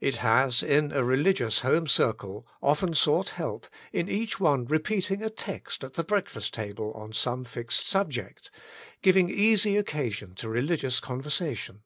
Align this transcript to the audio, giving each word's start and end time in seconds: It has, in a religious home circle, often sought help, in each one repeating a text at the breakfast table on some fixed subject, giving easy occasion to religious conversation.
It 0.00 0.16
has, 0.16 0.64
in 0.64 0.90
a 0.90 1.04
religious 1.04 1.60
home 1.60 1.86
circle, 1.86 2.44
often 2.60 2.94
sought 2.94 3.28
help, 3.38 3.68
in 3.92 4.08
each 4.08 4.40
one 4.40 4.64
repeating 4.64 5.22
a 5.22 5.30
text 5.30 5.84
at 5.84 5.94
the 5.94 6.02
breakfast 6.02 6.52
table 6.54 6.90
on 6.94 7.12
some 7.12 7.44
fixed 7.44 7.86
subject, 7.86 8.50
giving 9.02 9.30
easy 9.30 9.76
occasion 9.76 10.34
to 10.34 10.48
religious 10.48 10.98
conversation. 10.98 11.84